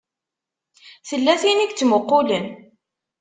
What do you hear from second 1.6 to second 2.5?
i yettmuqqulen.